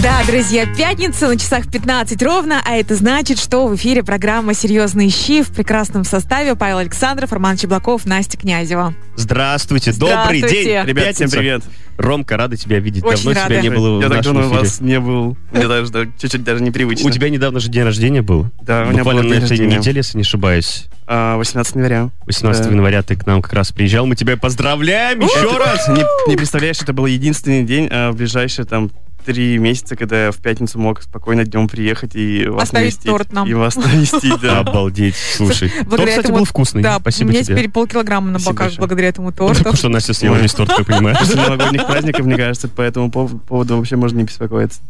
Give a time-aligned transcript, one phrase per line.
[0.00, 5.10] Да, друзья, пятница на часах 15 ровно, а это значит, что в эфире программа «Серьезные
[5.10, 8.94] щи» в прекрасном составе Павел Александров, Роман Чеблаков, Настя Князева.
[9.16, 10.64] Здравствуйте, добрый Здравствуйте.
[10.64, 11.62] день, Ребят, всем привет.
[11.98, 13.04] Ромка, рада тебя видеть.
[13.04, 13.60] Очень Давно тебя рада.
[13.60, 14.58] не было Я в так давно у эфире.
[14.60, 15.36] вас не был.
[15.52, 17.06] Мне даже да, чуть-чуть даже непривычно.
[17.08, 18.46] У тебя недавно же день рождения был.
[18.62, 20.86] Да, у меня Буквально был на этой неделе, если не ошибаюсь.
[21.06, 22.08] А, 18 января.
[22.26, 22.70] 18 Да.
[22.70, 24.06] января ты к нам как раз приезжал.
[24.06, 25.86] Мы тебя поздравляем еще раз.
[25.88, 28.90] Не, не представляешь, это был единственный день а, в ближайшие там
[29.24, 33.06] три месяца, когда я в пятницу мог спокойно днем приехать и вас Оставить навестить.
[33.10, 33.48] торт нам.
[33.48, 34.58] И вас навестить, да.
[34.60, 35.68] Обалдеть, слушай.
[35.70, 36.82] Торт, Благодаря кстати, этому- был вкусный.
[36.82, 37.54] Да, Спасибо у меня тебе.
[37.56, 39.58] теперь полкилограмма на боках благодаря этому торту.
[39.58, 41.18] Потому что Настя съела весь торт, ты понимаешь.
[41.18, 44.80] После новогодних праздников, мне кажется, по этому пов- поводу вообще можно не беспокоиться.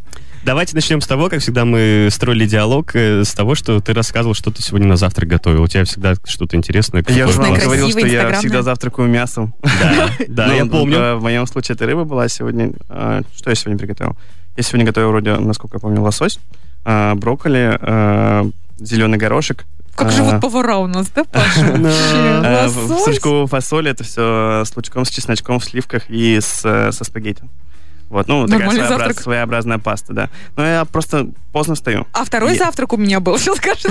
[0.45, 4.35] Давайте начнем с того, как всегда мы строили диалог, э, с того, что ты рассказывал,
[4.35, 5.63] что ты сегодня на завтрак готовил.
[5.63, 7.05] У тебя всегда что-то интересное.
[7.09, 9.55] Я же вам говорил, что я всегда завтракаю мясом.
[9.63, 10.97] Да, да, Ну, я помню.
[10.99, 12.73] э, В моем случае это рыба была сегодня.
[12.89, 14.17] А, Что я сегодня приготовил?
[14.57, 16.41] Я сегодня готовил вроде, насколько я помню, лосось,
[16.85, 19.65] а, брокколи, зеленый горошек.
[19.95, 21.61] Как а, живут повара у нас, да, Паша?
[21.77, 23.03] Вообще, в- лосось.
[23.03, 27.45] стручковую фасоль, это все с лучком, с чесночком, в сливках и с, э, со спагетти.
[28.13, 29.21] Вот, ну, такая Нормальный своеобраз- завтрак.
[29.23, 30.29] своеобразная паста, да.
[30.57, 32.07] Но я просто поздно встаю.
[32.13, 33.89] А второй Я- завтрак у меня был, сейчас скажу.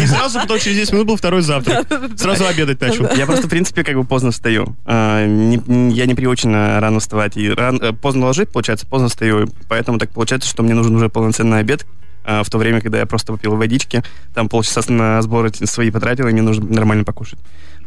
[0.00, 1.86] И сразу потом через 10 минут был второй завтрак.
[2.16, 3.08] Сразу обедать начал.
[3.16, 4.76] Я просто, в принципе, как бы поздно встаю.
[4.84, 7.36] А, я не приучен э, рано вставать.
[7.36, 9.44] И э, поздно ложить, получается, поздно встаю.
[9.44, 11.84] И Поэтому так получается, что мне нужен уже полноценный обед.
[12.24, 14.02] а, В то время, когда я просто попил водички,
[14.34, 17.38] там полчаса на сборы свои потратил, и мне нужно нормально покушать.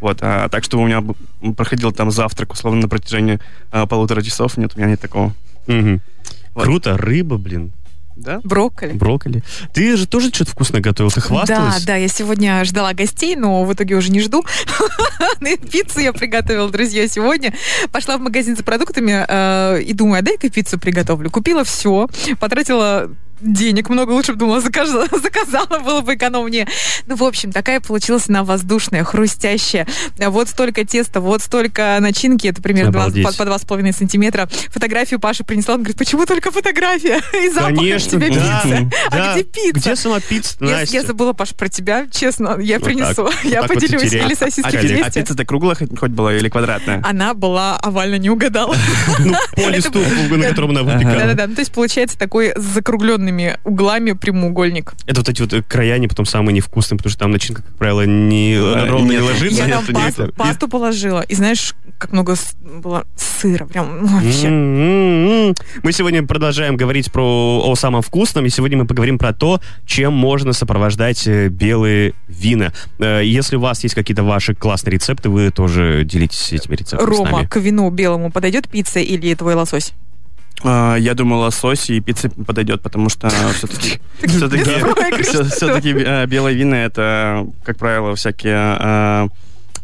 [0.02, 1.04] Вот, а так что у меня
[1.56, 3.40] проходил там завтрак, условно, на протяжении
[3.72, 4.58] а, полутора часов.
[4.58, 5.34] Нет, у меня нет такого.
[5.68, 6.02] Мгм.
[6.56, 6.64] Вот.
[6.64, 7.72] Круто, рыба, блин,
[8.16, 8.42] Да?
[8.44, 8.94] Брокколи.
[8.94, 9.44] брокколи.
[9.74, 11.84] Ты же тоже что-то вкусное готовил, ты Да, хвасталась?
[11.86, 14.44] да, я сегодня ждала гостей, но в итоге уже не жду.
[15.72, 17.54] Пиццу я приготовила, друзья, сегодня.
[17.92, 21.30] Пошла в магазин за продуктами э, и думаю, а дай-ка пиццу приготовлю.
[21.30, 22.08] Купила все,
[22.40, 23.10] потратила
[23.42, 26.68] денег много, лучше бы думала, заказала, заказала, было бы экономнее.
[27.08, 29.88] Ну, в общем, такая получилась она воздушная, хрустящая.
[30.18, 34.48] Вот столько теста, вот столько начинки, это примерно два- по, по 2,5 сантиметра.
[34.70, 37.22] Фотографию Паша принесла, он говорит, почему только фотография?
[37.46, 38.90] И запах Конечно, тебя да, пиццы.
[39.12, 39.32] да.
[39.32, 39.80] А где пицца?
[39.80, 43.26] Где сама пицца, Я, я забыла, Паш, про тебя, честно, я Вот принесу.
[43.26, 43.44] так.
[43.44, 44.10] Я Вот вот поделюсь.
[44.10, 44.26] теряй.
[44.26, 45.20] Или сосиски А в коллег, А вместе.
[45.22, 47.02] пицца-то круглая хоть была или квадратная?
[47.06, 48.76] Она была овально, не угадала.
[49.20, 51.16] Ну, по листу, на котором она выпекала.
[51.20, 51.48] Да-да-да.
[51.48, 52.62] Ну, то есть получается такой с
[53.30, 54.94] закругленными углами прямоугольник.
[55.06, 57.76] Это вот эти вот э, края, они потом самые невкусные, потому что там начинка, как
[57.76, 59.66] правило, не Да, ровно не ложится.
[59.66, 60.36] Я там пасту, нет.
[60.36, 61.22] пасту положила.
[61.22, 63.66] И знаешь, как много было сыра.
[63.66, 64.48] Прям ну, вообще.
[64.48, 65.56] М-м-м.
[65.84, 70.14] Мы сегодня продолжаем говорить про о самом вкусном, и сегодня мы поговорим про то, чем
[70.14, 72.74] можно сопровождать э, белые вина.
[73.00, 77.48] Э, Если у вас есть какие-то ваши классные рецепты, вы тоже делитесь этими рецептами Рома,
[77.48, 79.94] к вину белому подойдет пицца или твой лосось?
[80.64, 85.92] А, Я думал, лосось и пицца подойдет, потому что все-таки все-таки
[86.28, 89.28] белые вина это, как правило, всякие а,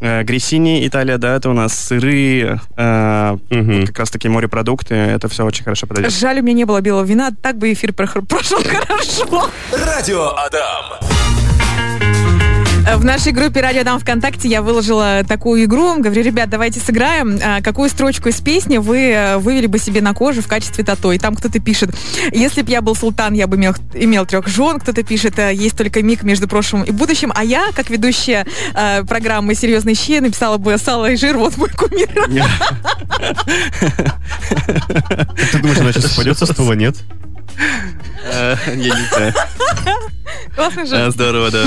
[0.02, 3.80] а, грессини, Италия, да, это у нас сыры, Мгм.
[3.80, 6.12] вот как раз таки морепродукты, это все очень хорошо подойдет.
[6.14, 9.50] Жаль, у меня не было белого вина, так бы эфир прошел хорошо.
[9.72, 11.35] Радио Адам.
[12.98, 15.96] В нашей группе «Радио Дам ВКонтакте» я выложила такую игру.
[16.00, 17.38] Говорю, ребят, давайте сыграем.
[17.44, 21.12] А, Какую строчку из песни вы э, вывели бы себе на кожу в качестве тато?
[21.12, 21.90] И там кто-то пишет,
[22.32, 24.80] если б я был султан, я бы имел, имел трех жен.
[24.80, 27.34] Кто-то пишет, «Э, есть только миг между прошлым и будущим.
[27.36, 31.70] А я, как ведущая э, программы «Серьезные щи», написала бы «Сало и жир, вот мой
[31.70, 32.08] кумир».
[35.52, 36.96] Ты думаешь, она сейчас упадет со стула, нет?
[38.26, 39.34] Э, Я не знаю.
[40.56, 40.96] Классно же.
[40.96, 41.64] А, Здорово, да.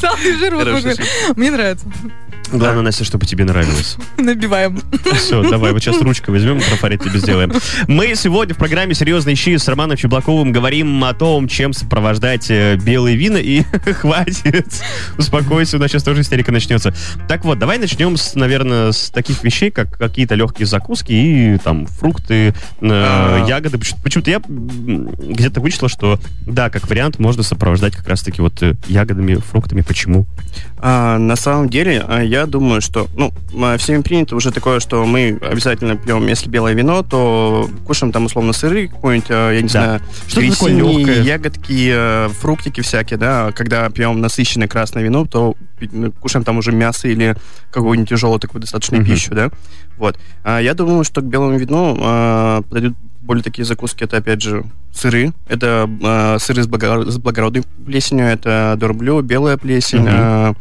[0.00, 1.36] «Сало и жир, вот мой Хорошая кумир».
[1.36, 1.86] Мне нравится.
[2.52, 3.96] Главное, Настя, чтобы тебе нравилось.
[4.18, 4.80] Набиваем.
[5.14, 7.52] Все, давай, вот сейчас ручкой возьмем, трафарет тебе сделаем.
[7.88, 12.76] Мы сегодня в программе «Серьезные щи» с Романом Чеблаковым говорим о том, чем сопровождать э,
[12.76, 13.62] белые вина, и
[13.92, 14.66] хватит,
[15.18, 16.94] успокойся, у нас сейчас тоже истерика начнется.
[17.28, 21.86] Так вот, давай начнем, с, наверное, с таких вещей, как какие-то легкие закуски и там
[21.86, 22.52] фрукты, э,
[22.82, 23.44] А.
[23.48, 23.78] ягоды.
[23.78, 28.74] Почему- Почему-то я где-то вычитал, что да, как вариант, можно сопровождать как раз-таки вот э,
[28.86, 29.80] ягодами, фруктами.
[29.82, 30.26] Почему?
[30.78, 35.04] А, на самом деле, а, я думаю, что, ну, а, всеми принято уже такое, что
[35.04, 39.68] мы обязательно пьем, если белое вино, то кушаем там условно сыры, какой-нибудь, а, я не
[39.68, 39.72] Да.
[39.84, 41.22] знаю, Что-то такое легкое.
[41.22, 43.52] ягодки, э, фруктики всякие, да.
[43.52, 45.54] Когда пьем насыщенное красное вино, то
[45.92, 47.36] ну, кушаем там уже мясо или
[47.70, 49.06] какую-нибудь тяжелую такую достаточно Мгм.
[49.06, 49.50] пищу, да.
[49.98, 50.18] Вот.
[50.44, 54.64] А я думаю, что к белому вину а, подойдут более такие закуски, это опять же
[54.94, 55.32] сыры.
[55.48, 60.54] Это а, сыры с, благо- с благородной плесенью, это дорблю, белая плесень, а,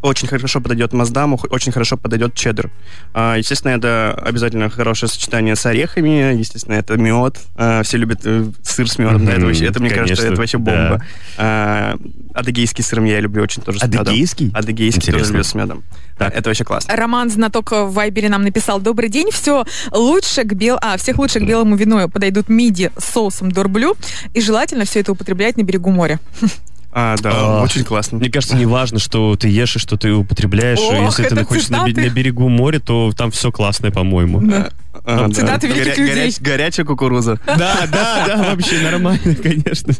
[0.00, 2.70] очень хорошо подойдет Маздаму, очень хорошо подойдет чеддер.
[3.14, 7.40] А, естественно, это обязательно хорошее сочетание с орехами, естественно, это мед.
[7.56, 10.36] А, все любят э, сыр с медом, да, это, вообще, это мне Конечно, кажется, это
[10.36, 10.64] вообще да.
[10.64, 11.04] бомба.
[11.36, 11.96] А,
[12.34, 14.00] адыгейский сыр я люблю очень тоже с медом.
[14.00, 14.50] Адыгейский?
[14.54, 15.32] Адыгейский тоже Интересно.
[15.32, 15.84] люблю с медом.
[16.18, 16.94] Да, это вообще классно.
[16.94, 18.80] Роман Знаток в Вайбере нам написал.
[18.80, 20.78] Добрый день, все лучше к бел...
[20.80, 23.96] а, всех лучше к белому вину подойдут миди с соусом дорблю.
[24.34, 26.20] И желательно все это употреблять на берегу моря.
[26.94, 28.18] А, да, А, очень классно.
[28.18, 30.78] Мне кажется, не важно, что ты ешь и что ты употребляешь.
[30.78, 34.42] Ох, Если ты находишься на, на берегу моря, то там все классное, по-моему.
[34.42, 34.68] Да.
[35.04, 35.32] А, да.
[35.34, 36.28] Цитаты великих Горя- людей.
[36.28, 37.38] горяч- горячая кукуруза.
[37.46, 39.94] Да, да, да, вообще нормально, конечно.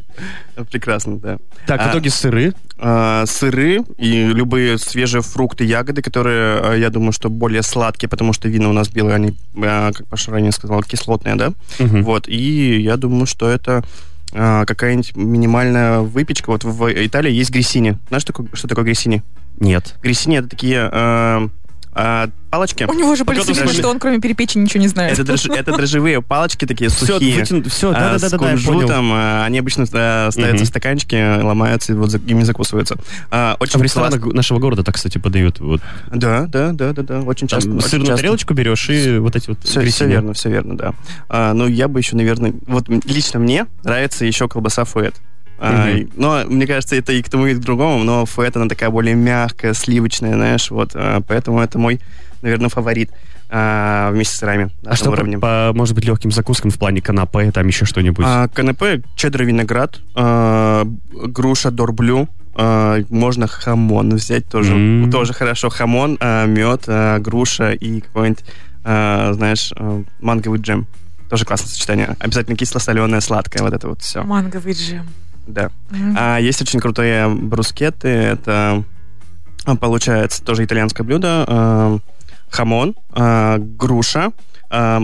[0.71, 1.39] Прекрасно, да.
[1.67, 2.53] Так, в А, итоге сыры.
[2.79, 8.35] а, сыры и любые свежие фрукты, ягоды, которые, а, я думаю, что более сладкие, потому
[8.35, 11.53] что вина у нас белые, они, как Паша ранее сказал, кислотные, да?
[11.79, 13.83] Вот, и я думаю, что это
[14.33, 16.51] а, какая-нибудь минимальная выпечка.
[16.51, 17.99] Вот в Италии есть грессини.
[18.09, 19.23] Знаешь, такое- что такое грессини?
[19.59, 19.97] Нет.
[20.03, 21.49] Грессини это такие а,
[21.95, 22.85] а, палочки.
[22.85, 25.13] У него же Пока полицейский, ты что он кроме перепечи ничего не знает.
[25.19, 27.45] Это, дрожж- это дрожжевые палочки такие Все, сухие.
[27.69, 30.65] все, а, да, да, с да, да, кунжутом, а, они обычно а, ставятся Мгм.
[30.65, 32.97] в стаканчики, ломаются и вот за- ими закусываются.
[33.31, 35.61] А, А очень в ресторанах нашего города так, кстати, подают.
[35.61, 35.81] Вот.
[36.11, 37.69] Да, да, да, да, да, очень часто.
[37.69, 38.17] Там очень сыр на часто.
[38.23, 40.09] тарелочку берешь и вот эти вот Все, гресини.
[40.11, 40.95] верно, все верно, да.
[41.29, 45.15] А, ну, я бы еще, наверное, вот лично мне нравится еще колбаса фуэт.
[45.65, 48.91] А, но мне кажется, это и к тому, и к другому, но фуэт, она такая
[48.91, 52.01] более мягкая, сливочная, знаешь, вот, а, поэтому это мой,
[52.43, 53.11] наверное, фаворит
[53.49, 55.39] а, вместе с сырами на А что, по, уровне.
[55.39, 58.25] по, может быть, легким закускам в плане канапе, там еще что-нибудь?
[58.27, 65.11] А, канапе, чеддер виноград, а, груша дорблю, а, можно хамон взять тоже, М.
[65.13, 65.69] тоже хорошо.
[65.71, 68.45] Хамон, а, мед, а, груша и какой-нибудь,
[68.85, 70.87] а, знаешь, а, манговый джем.
[71.31, 72.17] Тоже классное сочетание.
[72.19, 74.23] Обязательно кисло-соленое, сладкое, вот это вот все.
[74.23, 75.07] Манговый джем.
[75.47, 75.71] Да.
[75.91, 76.17] Мгм.
[76.19, 78.09] А есть очень крутые брускеты.
[78.09, 78.85] Это
[79.65, 81.45] а, получается тоже итальянское блюдо.
[81.47, 81.99] а,
[82.51, 84.33] хамон, а, груша,
[84.71, 85.03] а,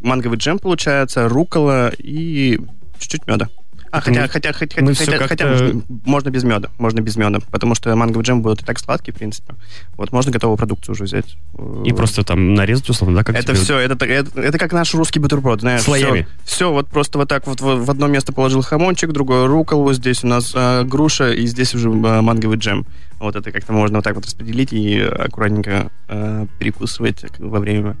[0.00, 2.60] манговый джем получается, рукола и
[2.98, 3.48] чуть-чуть меда.
[3.94, 7.38] А, хотя, мы- хотя, хотя, мы хотя, хотя можно, можно без меда, можно без меда,
[7.52, 9.54] потому что манговый джем будет и так сладкий, в принципе.
[9.96, 11.36] Вот, можно готовую продукцию уже взять.
[11.84, 13.22] И просто там нарезать, условно, да?
[13.24, 13.62] Как это тебе?
[13.62, 15.82] все, это, это, это как наш русский бутерброд, знаешь.
[15.82, 16.26] Слоями.
[16.42, 20.24] Все, вот просто вот так вот в, в одно место положил хамончик, другое руколу, здесь
[20.24, 22.86] у нас а, груша, и здесь уже а, манговый джем.
[23.20, 27.96] Вот это как-то можно вот так вот распределить и аккуратненько а, перекусывать во время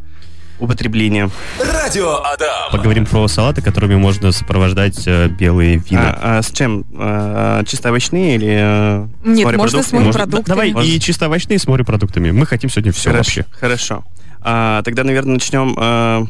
[0.58, 1.30] употребления.
[1.58, 2.70] Радио Адам.
[2.72, 6.18] Поговорим про салаты, которыми можно сопровождать э, белые вина.
[6.20, 6.84] А, а с чем?
[6.96, 10.04] А, чисто овощные или а, с Нет, можно с морепродуктами?
[10.04, 10.44] Морепродуктами.
[10.46, 10.90] Давай Может.
[10.90, 12.30] и чисто овощные с морепродуктами.
[12.30, 13.44] Мы хотим сегодня все Хорошо, вообще.
[13.58, 14.04] Хорошо.
[14.40, 15.74] А, тогда, наверное, начнем.
[15.78, 16.24] а,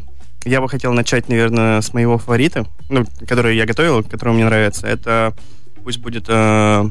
[0.44, 4.86] я бы хотел начать, наверное, с моего фаворита, ну, который я готовил, который мне нравится.
[4.86, 5.34] Это
[5.82, 6.88] пусть будет а,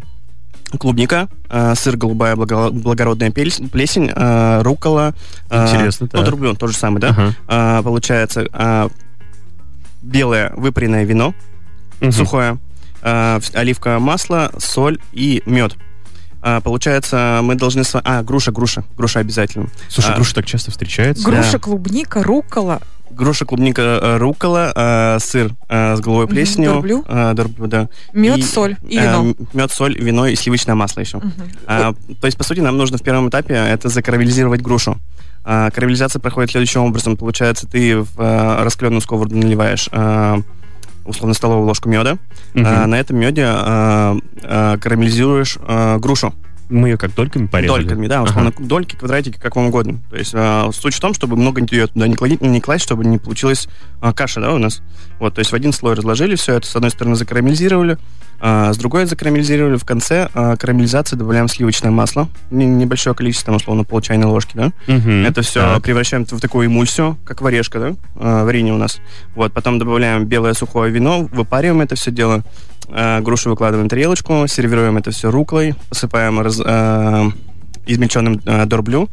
[0.77, 5.13] клубника, а, сыр голубая благо- благородная пельс- плесень, а, рукола.
[5.49, 6.25] а, Интересно, Ну, так.
[6.25, 7.09] дробленый, то же самое, да?
[7.09, 7.35] Ага.
[7.47, 8.89] А, получается, а,
[10.01, 11.33] белое выпаренное вино,
[12.01, 12.11] Мгм.
[12.11, 12.57] сухое,
[13.01, 15.75] в- оливковое масло, соль и мед.
[16.41, 17.83] А, получается, мы должны...
[17.85, 18.83] с ва- А, груша, груша.
[18.97, 19.67] Груша обязательно.
[19.89, 20.15] Слушай, А.
[20.15, 21.23] груша так часто встречается.
[21.23, 21.59] Груша, Да.
[21.59, 22.81] клубника, рукола.
[23.15, 26.73] Груша, клубника, э, рукола, э, сыр э, с головой плесенью.
[26.73, 27.05] дорблю.
[27.07, 27.89] э, дорблю, да.
[28.13, 29.35] Мед, И, соль и э, вино.
[29.53, 31.21] мед, соль, вино и сливочное масло еще.
[31.67, 34.97] А, то есть, по сути, нам нужно в первом этапе это закарамелизировать грушу.
[35.45, 37.17] А, карамелизация проходит следующим образом.
[37.17, 40.37] Получается, ты в э, раскаленную сковороду наливаешь э,
[41.05, 42.17] условно столовую ложку меда.
[42.53, 42.65] Мгм.
[42.67, 46.33] А, на этом меде э, э, карамелизируешь э, грушу.
[46.69, 47.83] Мы ее как дольками порезали.
[47.83, 48.51] Дольками, да, Ага.
[48.59, 49.99] дольки, квадратики, как вам угодно.
[50.09, 53.05] То есть э, суть в том, чтобы много ее туда не, клади- не класть, чтобы
[53.05, 53.67] не получилась
[54.01, 54.81] э, каша, да, у нас.
[55.19, 57.97] Вот, то есть в один слой разложили все это, с одной стороны закарамелизировали,
[58.45, 59.77] а с другой закарамелизировали.
[59.77, 64.51] В конце э, карамелизации добавляем сливочное масло, не- небольшое количество, там, условно, пол чайной ложки,
[64.55, 64.73] да.
[64.87, 65.25] Мгм.
[65.25, 65.83] Это все Так.
[65.83, 68.99] превращаем в такую эмульсию, как варежка, да, э, варенье у нас.
[69.33, 72.43] Вот, потом добавляем белое сухое вино, выпариваем это все дело,
[72.89, 77.29] э, грушу выкладываем на тарелочку, сервируем это все руклой, посыпаем раз, э,
[77.85, 79.07] измельченным э, дорблю,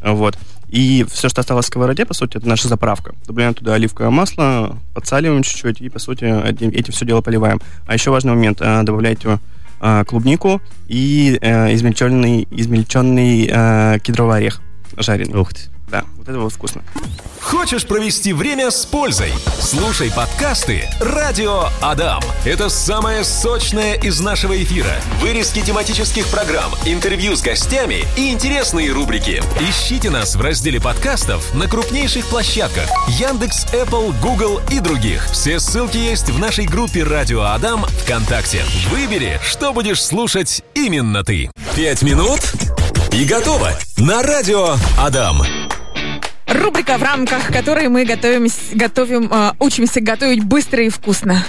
[0.00, 0.38] вот.
[0.68, 3.14] И все, что осталось в сковороде, по сути, это наша заправка.
[3.26, 7.60] Добавляем туда оливковое масло, подсаливаем чуть-чуть и, по сути, этим, этим все дело поливаем.
[7.86, 9.38] А еще важный момент, э, добавляйте
[9.80, 14.60] э, клубнику и э, измельченный, измельченный кедровый орех
[14.96, 15.38] жареный.
[15.38, 15.75] Ух ты.
[15.88, 16.82] Да, вот это вот вкусно.
[17.40, 19.32] Хочешь провести время с пользой?
[19.60, 22.20] Слушай подкасты «Радио Адам».
[22.44, 24.90] Это самое сочное из нашего эфира.
[25.20, 29.40] Вырезки тематических программ, интервью с гостями и интересные рубрики.
[29.60, 35.24] Ищите нас в разделе подкастов на крупнейших площадках Яндекс, Apple, Google и других.
[35.30, 38.64] Все ссылки есть в нашей группе «Радио Адам» ВКонтакте.
[38.90, 41.48] Выбери, что будешь слушать именно ты.
[41.76, 42.40] Пять минут
[43.12, 43.70] и готово.
[43.98, 45.65] На радио Адам.
[46.46, 51.44] Рубрика, в рамках которой мы готовим, готовим э, учимся готовить быстро и вкусно.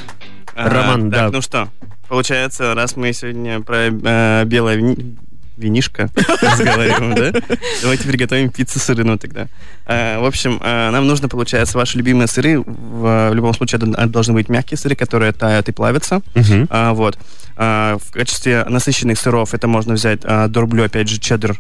[0.55, 1.29] А, Роман, так, да.
[1.31, 1.69] ну что,
[2.09, 5.17] получается, раз мы сегодня про э, белое вини-
[5.55, 6.09] винишко
[6.41, 7.39] разговариваем, да?
[7.83, 9.47] Давайте приготовим пиццу с рыну тогда.
[9.85, 12.59] А, В общем, нам нужно, получается, ваши любимые сыры.
[12.65, 16.21] В любом случае, это должны быть мягкие сыры, которые тают и плавятся.
[16.35, 17.17] Вот.
[17.55, 21.57] В качестве насыщенных сыров это можно взять дорблю, опять же, чеддер,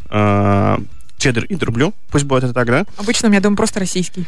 [1.17, 1.93] чеддер и дорблю.
[2.11, 2.85] Пусть будет это так, да?
[2.97, 4.25] Обычно у меня дом просто российский.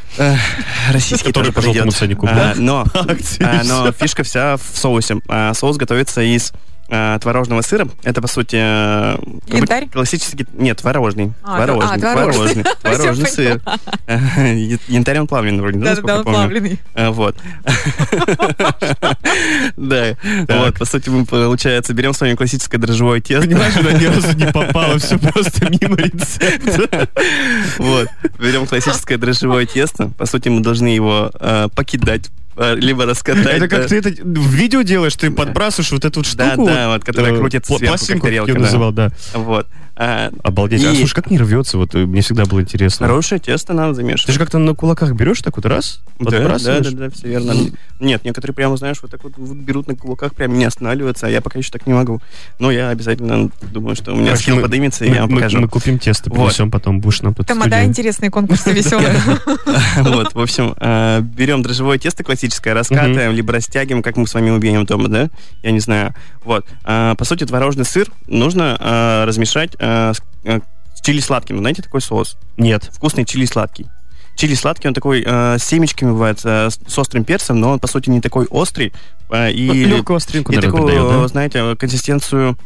[0.91, 1.99] Российский Который тоже по желтому подойдет.
[1.99, 2.53] ценнику, А?
[2.57, 5.17] Но, а, но фишка вся в соусе.
[5.27, 6.51] А, Соус готовится из
[6.89, 7.87] а, творожного сыра.
[8.03, 8.57] Это, по сути...
[8.59, 9.17] э,
[9.47, 9.87] Янтарь?
[9.89, 10.45] Классический...
[10.53, 11.33] Нет, творожный.
[11.43, 11.95] А, Творожный.
[11.95, 12.63] а, творожный.
[12.81, 13.27] Творожный.
[13.29, 13.61] Сыр.
[14.07, 16.23] Я- Янтарь он плавленый вроде, да, я он помню?
[16.23, 16.79] плавленый.
[16.95, 17.35] А, Вот.
[19.77, 20.15] Да.
[20.47, 23.47] Вот, по сути, мы, получается, берем с вами классическое дрожжевое тесто.
[23.47, 27.07] Понимаешь, она ни разу не попала, все просто мимо рецепта.
[27.77, 28.07] Вот.
[28.39, 30.09] Берем классическое дрожжевое тесто.
[30.17, 32.29] По сути, мы должны его э, покидать, э,
[32.75, 33.45] либо раскатать.
[33.45, 33.67] Это да.
[33.67, 36.67] как ты это в видео делаешь, ты подбрасываешь вот эту вот Да, штуку.
[36.67, 38.59] да, вот, которая э, крутится сверху, как тарелка, да.
[38.59, 39.11] называл, да.
[39.33, 39.67] Вот.
[40.01, 40.81] А, Обалдеть.
[40.85, 41.77] А И- слушай, как не рвется?
[41.77, 43.05] Вот э, мне всегда было интересно.
[43.05, 44.33] Хорошее тесто надо Ты замешивать.
[44.33, 47.53] же как-то на кулаках берешь так вот раз, Да, да, да, да, все верно.
[47.99, 51.29] Нет, некоторые прямо, знаешь, вот так вот, вот берут на кулаках, прям не останавливаются, а
[51.29, 52.21] я пока еще так не могу.
[52.59, 55.31] Но я обязательно думаю, что у меня Короче, скилл мы- подымется, и мы, я вам
[55.31, 55.59] мы- покажу.
[55.59, 56.37] мы купим тесто, Вот.
[56.45, 57.89] принесем потом, будешь нам тут в Тамада студии.
[57.89, 59.13] интересные конкурсы веселые.
[59.97, 60.73] Вот, в общем,
[61.35, 65.29] берем дрожжевое тесто классическое, раскатываем, либо растягиваем, как мы с вами умеем дома, да?
[65.61, 66.15] Я не знаю.
[66.45, 66.65] Вот.
[66.85, 68.77] А, По сути, творожный сыр нужно
[69.27, 70.59] размешать э, с э,
[70.99, 71.59] с чили сладким.
[71.59, 72.37] Знаете такой соус?
[72.57, 72.89] Нет.
[72.91, 73.87] Вкусный чили сладкий.
[74.35, 77.79] Чили сладкий, он такой э, с семечками бывает, э, с, с острым перцем, но он,
[77.79, 78.93] по сути, не такой острый.
[79.29, 81.27] э, и Легкую остринку, и наверное, такую, придает, да?
[81.27, 82.57] знаете, консистенцию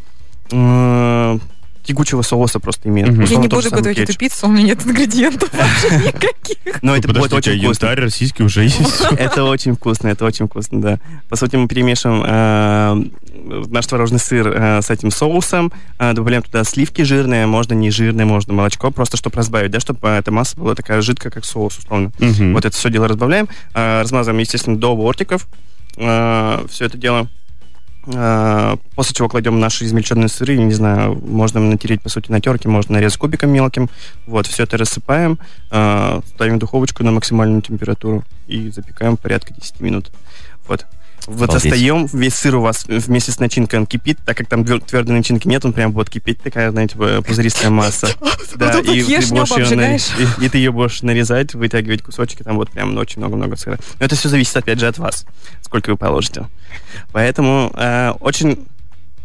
[0.51, 1.39] э,
[1.83, 3.09] тягучего соуса просто имеет.
[3.09, 3.23] Мгм.
[3.23, 4.19] Я не буду готовить эту кетчуп.
[4.19, 6.81] пиццу, у меня нет ингредиентов вообще никаких.
[6.81, 7.85] Но это будет очень вкусно.
[7.85, 9.01] янтарь российский уже есть.
[9.17, 10.99] Это очень вкусно, это очень вкусно, да.
[11.29, 16.63] По сути, мы перемешиваем э, наш творожный сыр э, с этим соусом, э, добавляем туда
[16.63, 20.75] сливки жирные, можно не жирные, можно молочко, просто чтобы разбавить, да, чтобы эта масса была
[20.75, 22.11] такая жидкая, как соус, условно.
[22.19, 25.47] Вот это все дело разбавляем, размазываем, естественно, до бортиков,
[25.95, 27.27] все это дело.
[28.07, 32.69] Э, После чего кладем наши измельченные сыры, не знаю, можно натереть, по сути, на терке,
[32.69, 33.89] можно нарезать кубиком мелким.
[34.27, 35.39] Вот, все это рассыпаем,
[35.71, 40.11] э, ставим духовочку на максимальную температуру и запекаем порядка 10 минут.
[40.67, 40.85] Вот.
[41.27, 41.71] Вот Обалдеть.
[41.71, 45.47] достаем, весь сыр у вас вместе с начинкой он кипит, так как там твердой начинки
[45.47, 48.09] нет, он прям будет кипеть, такая, знаете, э, пузыристая масса.
[48.55, 52.69] Да, и ешь, ты будешь и, и ты ее будешь нарезать, вытягивать кусочки, там вот
[52.69, 53.79] прям очень много-много сыра.
[53.99, 55.25] Но это все зависит, опять же, от вас,
[55.61, 56.47] сколько вы положите.
[57.11, 58.67] Поэтому э, очень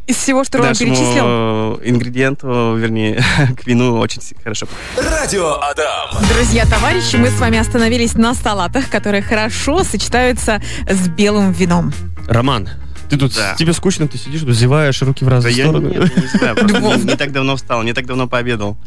[0.09, 3.23] Из всего, что Рома перечислил, э, ингредиенту, вернее,
[3.63, 4.67] к вину очень хорошо.
[4.97, 6.25] Радио Адам.
[6.35, 11.93] Друзья, товарищи, мы с вами остановились на салатах, которые хорошо сочетаются с белым вином.
[12.27, 12.71] Роман,
[13.11, 13.55] ты тут, Да.
[13.59, 15.89] тебе скучно, ты сидишь, зеваешь, руки в Да разные я стороны.
[15.89, 16.97] нет, я не знаю, просто Львов.
[16.97, 18.79] не, не так давно встал, не так давно пообедал.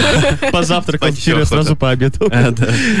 [0.50, 2.28] Позавтракал, вчера сразу пообедал.
[2.28, 2.52] Да.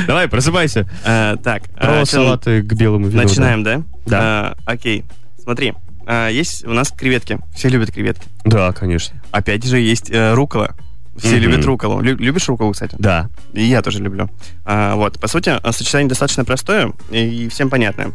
[0.06, 0.88] Давай, просыпайся.
[1.02, 3.22] Так, Про салаты к белому вину.
[3.24, 3.82] начинаем, да?
[4.06, 4.54] Да.
[4.64, 5.04] Окей,
[5.42, 5.74] смотри,
[6.06, 8.26] а, есть у нас креветки, все любят креветки.
[8.44, 9.20] Да, конечно.
[9.30, 10.74] Опять же, есть э, рукола.
[11.16, 11.40] Все Мгм.
[11.42, 12.00] любят руколу.
[12.00, 12.96] Лю- любишь руколу, кстати?
[12.98, 13.28] Да.
[13.52, 14.28] И я тоже люблю.
[14.64, 18.12] А, вот, по сути, а, сочетание достаточно простое и всем понятное.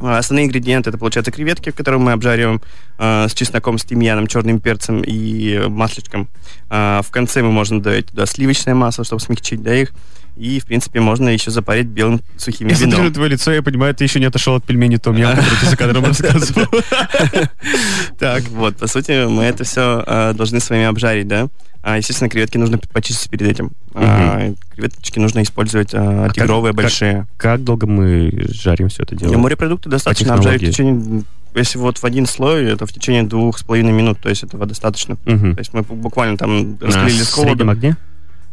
[0.00, 2.60] А, Основные ингредиенты это получается креветки, которые мы обжариваем
[2.98, 6.28] а, с чесноком, с тимьяном, черным перцем и э, масличком.
[6.70, 9.92] А, в конце мы можем добавить туда сливочное масло, чтобы смягчить да, их.
[10.36, 13.12] И, в принципе, можно еще запарить белым сухим Я смотрю на вином.
[13.14, 15.76] твое лицо, я понимаю, ты еще не отошел от пельменей Том Ям, который ты за
[15.76, 16.66] кадром рассказывал.
[18.18, 21.48] Так, вот, по сути, мы это все должны с вами обжарить, да?
[21.84, 23.72] А, естественно, креветки нужно почистить перед этим.
[23.94, 27.26] А, креветочки нужно использовать а, тигровые, как- большие.
[27.36, 29.36] Как долго мы жарим все это И дело?
[29.38, 31.24] морепродукты достаточно обжарить в течение...
[31.54, 34.64] Если вот в один слой, это в течение двух с половиной минут, то есть этого
[34.64, 35.16] достаточно.
[35.16, 37.56] То есть мы буквально там На раскалили сковороду.
[37.58, 37.96] среднем огне?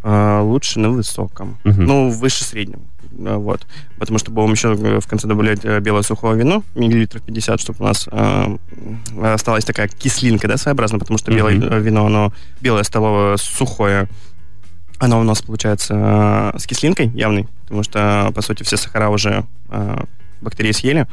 [0.01, 1.57] А, лучше на высоком.
[1.63, 1.85] Мгм.
[1.85, 2.81] Ну, выше среднего.
[3.11, 3.65] Да, Вот.
[3.97, 7.79] Потому что будем еще э, в конце добавлять э, белое сухое вино, миллилитров 50, чтобы
[7.79, 8.57] у нас э,
[9.21, 14.07] осталась такая кислинка, да, своеобразно, потому что белое э, вино, оно белое столовое, сухое,
[14.99, 19.45] оно у нас получается э, с кислинкой явной, потому что, по сути, все сахара уже
[19.69, 20.03] э,
[20.41, 21.07] бактерии съели,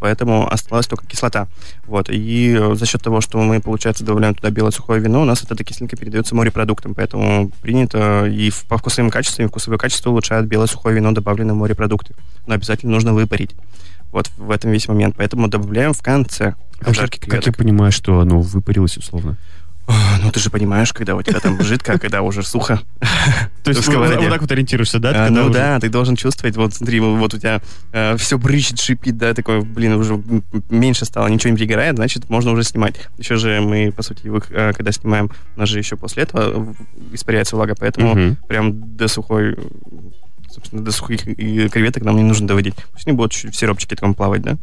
[0.00, 1.46] поэтому осталась только кислота.
[1.84, 2.08] Вот.
[2.10, 5.44] И э, за счет того, что мы, получается, добавляем туда белое сухое вино, у нас
[5.44, 10.66] эта кислинка передается морепродуктам, поэтому принято и по вкусовым качествам, и вкусовое качество улучшает белое
[10.66, 12.14] сухое вино, добавленное в морепродукты.
[12.46, 13.54] Но обязательно нужно выпарить.
[14.10, 15.14] Вот в этом весь момент.
[15.16, 19.36] Поэтому добавляем в конце обжарки как я понимаю, что оно выпарилось условно?
[19.86, 22.80] «А, Ну, ты же понимаешь, когда у тебя там жидко, а когда уже сухо.
[23.64, 25.10] То есть вот, так вот ориентируешься, да?
[25.26, 27.60] А, ну да, ты должен чувствовать, вот смотри, вот, у тебя
[28.16, 30.22] все брычит, шипит, да, такой, блин, уже
[30.70, 32.96] меньше стало, ничего не пригорает, значит, можно уже снимать.
[33.18, 36.74] Еще же мы, по сути, э, когда снимаем, у нас же еще после этого
[37.12, 38.14] испаряется влага, поэтому
[38.46, 39.56] прям до сухой,
[40.50, 42.74] собственно, до сухих креветок нам не нужно доводить.
[42.92, 44.56] Пусть они будут чуть в сиропчике таком плавать, да?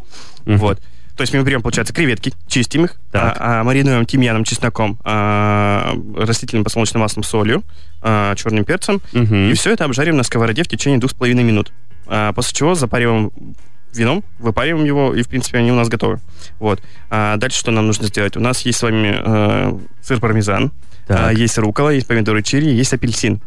[0.58, 0.82] Вот.
[1.18, 6.64] То есть мы берем, получается, креветки, чистим их, а- а маринуем тимьяном, чесноком, а, растительным
[6.64, 7.64] подсолнечным маслом, солью,
[8.02, 9.50] а, черным перцем, Мгм.
[9.50, 11.74] и все это обжарим на сковороде в течение двух с половиной минут.
[12.06, 13.32] А, после чего запариваем
[13.96, 16.20] вином, выпариваем его, и, в принципе, они у нас готовы.
[16.60, 16.82] Вот.
[17.10, 18.38] А дальше что нам нужно сделать?
[18.38, 20.72] У нас есть с вами э, сыр пармезан,
[21.08, 21.20] Так.
[21.20, 23.42] а, есть рукола, есть помидоры черри, есть апельсин.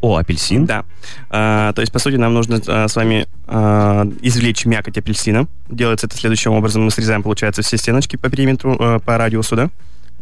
[0.00, 0.64] О, апельсин?
[0.66, 0.84] Да.
[1.28, 5.46] А, то есть, по сути, нам нужно а, с вами а, извлечь мякоть апельсина.
[5.68, 6.82] Делается это следующим образом.
[6.84, 9.70] Мы срезаем, получается, все стеночки по периметру, а, по радиусу, да,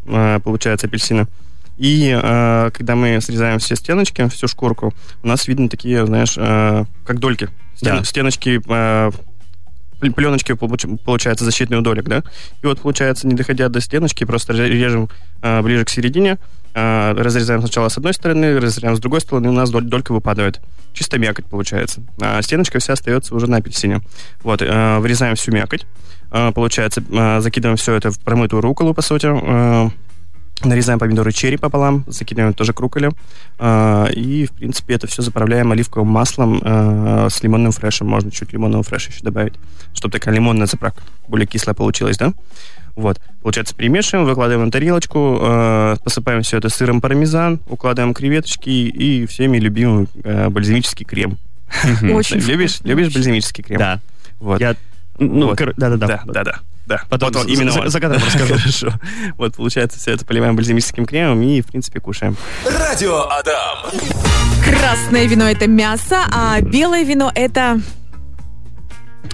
[0.07, 1.29] а, получается, апельсина.
[1.77, 4.93] И а, когда мы срезаем все стеночки, всю шкурку,
[5.23, 7.49] у нас видно такие, знаешь, а, как дольки.
[7.77, 8.05] Стен- Да.
[8.05, 9.11] Стеночки, а,
[10.01, 12.23] пленочки, получ- получается, защитный удолик, да?
[12.63, 15.09] И вот, получается, не доходя до стеночки, просто ре- режем
[15.43, 16.39] а, ближе к середине,
[16.75, 20.13] а, разрезаем сначала с одной стороны, разрезаем с другой стороны, и у нас доль- долька
[20.13, 20.61] выпадает.
[20.93, 22.03] Чисто мякоть получается.
[22.21, 24.01] А стеночка вся остается уже на апельсине.
[24.43, 25.87] Вот, а, вырезаем всю мякоть.
[26.31, 29.27] А, получается, а, закидываем все это в промытую руколу, по сути.
[29.31, 29.91] А,
[30.65, 33.11] нарезаем помидоры черри пополам, закидываем тоже к руколе.
[33.59, 38.09] А, и, в принципе, это все заправляем оливковым маслом а, с лимонным фрешем.
[38.09, 39.55] Можно чуть лимонного фреша еще добавить,
[39.95, 42.33] чтобы такая лимонная заправка более кислая получилась, да?
[42.97, 43.21] Вот.
[43.43, 49.59] Получается, перемешиваем, выкладываем на тарелочку, э, посыпаем все это сыром пармезан, укладываем креветочки и всеми
[49.59, 51.39] любимый э, бальзамический крем.
[52.13, 53.79] Очень любишь, бальзамический крем?
[53.79, 54.01] Да.
[54.41, 54.61] Вот.
[54.61, 54.75] Я...
[55.19, 55.59] Ну, Вот.
[55.59, 56.07] кор- да-да-да.
[56.07, 56.45] да, да, да.
[56.45, 56.59] да.
[57.09, 57.89] Потом Вот именно за- он.
[57.91, 58.55] за кадром расскажу.
[58.59, 58.93] Хорошо.
[59.37, 62.37] Вот, получается, все это поливаем бальзамическим кремом и, в принципе, кушаем.
[62.65, 63.93] Радио Адам.
[64.65, 67.81] Красное вино это мясо, а белое вино это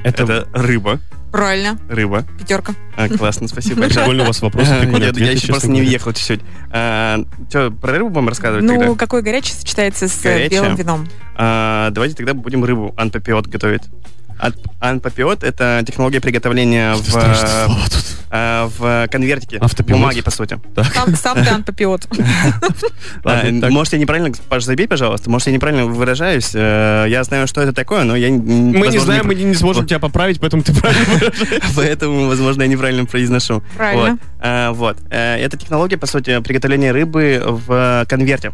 [0.03, 1.01] Это, Это рыба.
[1.33, 2.25] правильно Рыба.
[2.39, 2.75] пятерка.
[2.97, 4.01] А, классно, спасибо большое.
[4.01, 6.41] прикольный у вас вопрос, Я, ответ, я еще просто не въехал чуть-чуть.
[6.69, 8.95] что, про рыбу будем рассказывать Ну, тогда?
[8.97, 11.09] какой горячий сочетается с э, белым вином?
[11.37, 13.83] А, давайте тогда будем рыбу анпапиот готовить.
[14.39, 18.17] Ан- Анпапиот— это технология приготовления в, тут.
[18.31, 20.01] а, в конвертике, Автопилот?
[20.01, 20.59] бумаги, по сути.
[20.93, 21.73] Сам, сам ты
[23.25, 23.71] А, так.
[23.71, 26.51] может, я неправильно, Паш, забей, пожалуйста, может, я неправильно выражаюсь.
[26.55, 28.31] Э, Я знаю, что это такое, но я...
[28.31, 31.63] Мы не знаем, мы не, сможем тебя поправить, поэтому ты правильно выражаешь.
[31.77, 33.63] Поэтому, возможно, я неправильно произношу.
[33.77, 34.19] Правильно.
[34.73, 34.77] Вот.
[34.77, 34.99] Вот.
[35.11, 38.53] Э, Это технология, по сути, приготовления рыбы в конверте.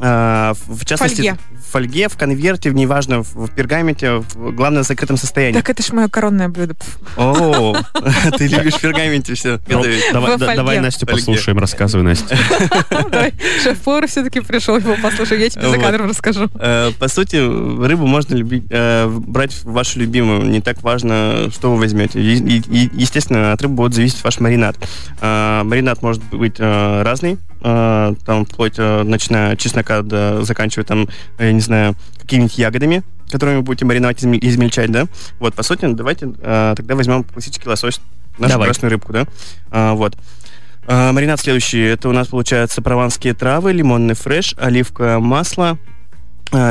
[0.00, 1.38] А, в частности, Фольге.
[1.52, 5.58] в фольге, в конверте, в неважно, в в пергаменте, в, главное, в закрытом состоянии.
[5.58, 6.74] Так это ж мое коронное блюдо.
[7.16, 7.76] О,
[8.38, 9.58] ты любишь в пергаменте все.
[9.68, 12.36] Давай, Настю послушаем, рассказывай, Настя.
[13.62, 16.48] Шеф-повар все-таки пришел, его послушай, я тебе за кадром расскажу.
[16.54, 20.44] Э, По сути, рыбу можно любить, э, брать вашу любимую.
[20.44, 22.20] Не так важно, что вы возьмете.
[22.20, 24.76] Естественно, от рыбы будет зависеть ваш маринад.
[25.20, 27.38] Э, Маринад может быть э, разный.
[27.62, 33.02] Э, Там вплоть, э, начиная от чеснока до заканчивая там, я не знаю, какими-нибудь ягодами,
[33.30, 35.06] которыми вы будете мариновать, изме- измельчать, да?
[35.38, 38.00] Вот, по сути, давайте э, тогда возьмем классический лосось,
[38.38, 38.66] нашу Давай.
[38.68, 39.26] красную рыбку, да?
[39.70, 40.16] А, Вот.
[40.86, 41.80] А, Маринад следующий.
[41.82, 45.76] Это у нас получается прованские травы, лимонный фреш, оливковое масло,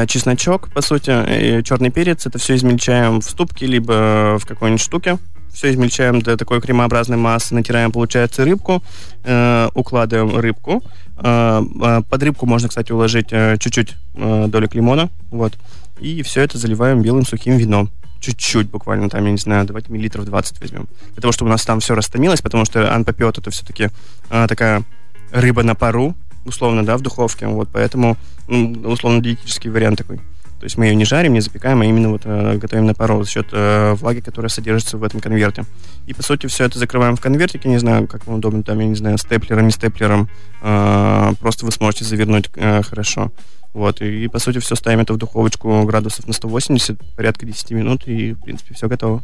[0.08, 2.26] чесночок, по сути, черный перец.
[2.26, 5.19] Это все измельчаем в ступке, либо в какой-нибудь штуке.
[5.58, 8.84] Все измельчаем до такой кремообразной массы, натираем, получается, рыбку,
[9.24, 10.84] э, укладываем рыбку.
[11.17, 15.58] Э, э, под рыбку можно, кстати, уложить э, чуть-чуть э, долек лимона, вот.
[16.00, 17.89] И все это заливаем белым сухим вином.
[18.20, 20.88] Чуть-чуть буквально, там, я не знаю, давайте миллилитров 20 возьмем.
[21.13, 23.89] Для того, чтобы у нас там все растомилось, потому что анпапиот это все-таки
[24.30, 24.84] такая
[25.32, 26.13] рыба на пару,
[26.46, 27.48] условно, да, в духовке.
[27.48, 28.15] Вот, поэтому,
[28.48, 30.20] м, условно, диетический вариант такой.
[30.60, 33.24] То есть мы ее не жарим, не запекаем, а именно вот э, готовим на пару
[33.24, 35.65] за счет э, влаги, которая содержится в этом конверте.
[36.08, 38.88] И, по сути, все это закрываем в конвертике, не знаю, как вам удобно, там, я
[38.88, 40.30] не знаю, степлером, не степлером.
[40.63, 43.32] э, просто вы сможете завернуть э, хорошо.
[43.74, 48.08] Вот, и, по сути, все ставим это в духовочку градусов на 180, порядка 10 минут,
[48.08, 49.22] и, в принципе, все готово.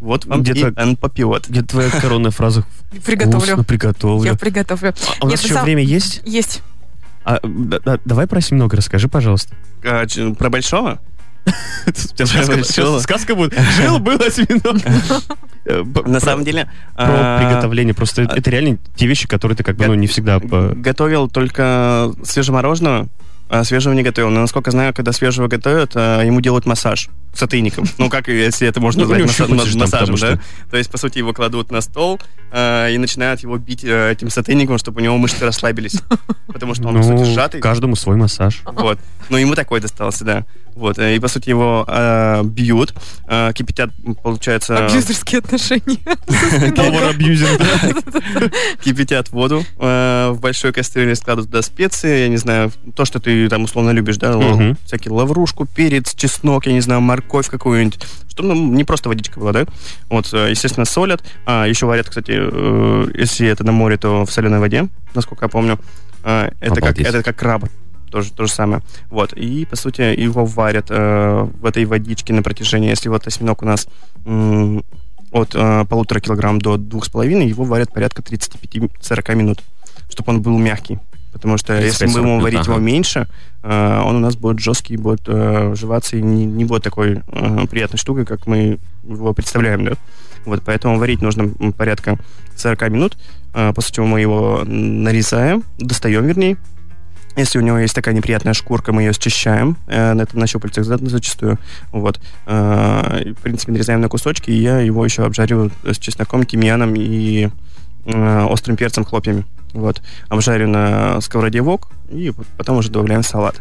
[0.00, 1.48] Вот вам Где-то- и анпапиот.
[1.48, 2.64] Где твоя коронная фраза?
[3.04, 3.40] Приготовлю.
[3.40, 4.30] Вкусно, приготовлю.
[4.30, 4.94] Я приготовлю.
[5.20, 6.22] А у нас еще время есть?
[6.24, 6.62] Есть.
[7.26, 9.54] А, да- да- давай про осьминога расскажи, пожалуйста.
[9.84, 11.00] А, ч- про большого?
[11.86, 13.54] Сказка- сказка будет.
[13.76, 14.80] Жил, был осьминог.
[15.68, 16.70] Э, На самом деле...
[16.94, 17.92] Про а, приготовление.
[17.92, 20.38] Просто это- это реально те вещи, которые ты как бы, ну, не всегда...
[20.38, 23.08] Готовил только свежемороженого,
[23.48, 24.30] а свежего не готовил.
[24.30, 27.08] Но, насколько знаю, когда свежего готовят, а, ему делают массаж.
[27.38, 27.84] Сотейником.
[27.98, 30.38] Ну, как если это можно Ну, назвать же там, массажем, да?
[30.70, 32.20] То есть, по сути, его кладут на стол
[32.52, 36.00] э, и начинают его бить э, этим сотейником, чтобы у него мышцы расслабились.
[36.46, 37.60] Потому что он, по Ну, сути, сжатый.
[37.60, 38.62] каждому свой массаж.
[38.64, 38.98] Вот.
[39.28, 40.44] Но ему такой достался, да.
[40.74, 40.98] Вот.
[40.98, 42.94] э, И, по сути, его э, бьют,
[43.28, 43.90] э, кипятят,
[44.22, 45.98] получается, Абьюзерские отношения.
[47.08, 47.60] абьюзер,
[48.84, 53.48] кипятят воду э, в большой кастрюле, складывают туда специи, я не знаю, то, что ты
[53.48, 54.36] там условно любишь, да,
[54.84, 59.52] всякие лаврушку, перец, чеснок, я не знаю, морковь какую-нибудь, чтобы ну, не просто водичка была,
[59.52, 59.66] да.
[60.08, 61.22] Вот, э, естественно, солят.
[61.44, 65.48] А, еще варят, кстати, э, если это на море, то в соленой воде, насколько я
[65.48, 65.78] помню.
[66.22, 67.64] А, это, как, это как краб.
[68.10, 68.82] Тоже то же самое.
[69.10, 69.32] Вот.
[69.32, 73.66] И, по сути, его варят э, в этой водичке на протяжении, если вот осьминог у
[73.66, 73.88] нас
[74.24, 74.84] м,
[75.32, 79.62] от э, полутора килограмм до двух с половиной, его варят порядка 35-40 минут,
[80.08, 80.98] чтобы он был мягкий.
[81.36, 82.72] Потому что если 35-40 мы будем варить ага.
[82.72, 83.28] его меньше,
[83.62, 87.66] э, он у нас будет жесткий, будет э, жеваться и не, не будет такой э,
[87.70, 89.92] приятной штукой, как мы его представляем, да.
[90.46, 92.18] Вот, поэтому варить нужно порядка
[92.56, 93.18] 40 минут,
[93.52, 96.56] э, после чего мы его нарезаем, достаем, вернее,
[97.36, 99.76] если у него есть такая неприятная шкурка, мы ее счищаем.
[99.88, 101.58] Э, на это на щупальцах за- зачастую.
[101.92, 102.18] Вот.
[102.46, 107.50] Э, в принципе, нарезаем на кусочки, и я его еще обжариваю с чесноком, тимьяном и
[108.06, 109.44] острым перцем, хлопьями.
[109.72, 110.00] Вот.
[110.28, 113.60] Обжарю на сковороде вок, и потом уже добавляем салат.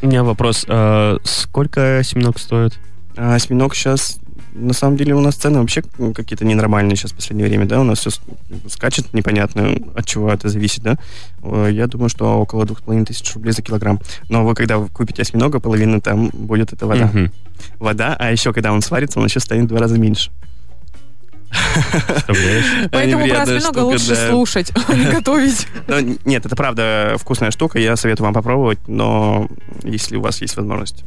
[0.00, 0.64] У меня вопрос.
[0.68, 2.78] а сколько осьминог стоит?
[3.16, 4.18] А осьминог сейчас...
[4.54, 5.82] На самом деле у нас цены вообще
[6.14, 8.10] какие-то ненормальные сейчас в последнее время, да, у нас все
[8.68, 10.98] скачет непонятно, от чего это зависит, да.
[11.42, 13.98] Э, Я думаю, что около двух половиной тысяч рублей за килограмм.
[14.28, 17.10] Но вы, когда вы купите осьминога, половина там будет это вода.
[17.78, 20.30] Вода, а еще, когда он сварится, он еще станет в два раза меньше.
[22.90, 25.66] Поэтому про осьминога лучше слушать, а не готовить.
[25.86, 29.48] Но н- нет, это правда вкусная штука, я советую вам попробовать, но
[29.82, 31.04] если у вас есть возможность.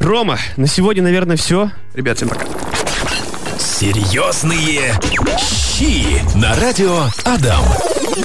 [0.00, 1.70] Рома, на сегодня, наверное, все.
[1.94, 2.44] Ребят, всем пока.
[3.58, 4.92] Серьезные
[5.38, 7.64] щи на радио Адам.